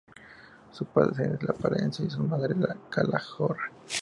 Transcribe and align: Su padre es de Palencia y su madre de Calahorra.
Su 0.71 0.85
padre 0.85 1.25
es 1.35 1.39
de 1.41 1.53
Palencia 1.53 2.03
y 2.03 2.09
su 2.09 2.23
madre 2.23 2.55
de 2.55 2.67
Calahorra. 2.89 3.71